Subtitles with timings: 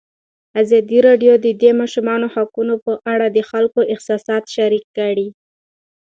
[0.61, 5.27] ازادي راډیو د د ماشومانو حقونه په اړه د خلکو احساسات شریک کړي.